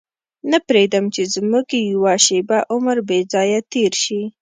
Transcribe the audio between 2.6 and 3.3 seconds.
عمر بې